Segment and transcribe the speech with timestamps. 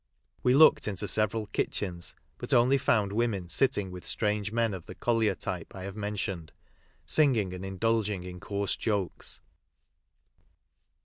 [0.41, 4.95] We looked into several kitchens, but only found women sitting with strange men of the
[4.95, 6.53] collier type I have mentioned,
[7.05, 9.41] singing and indulging in coarse jokes.